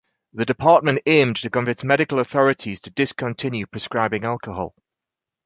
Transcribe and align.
The 0.33 0.47
department 0.47 1.03
aimed 1.05 1.35
to 1.43 1.51
convince 1.51 1.83
medical 1.83 2.17
authorities 2.17 2.79
to 2.79 2.89
discontinue 2.89 3.67
prescribing 3.67 4.23
alcohol. 4.23 4.73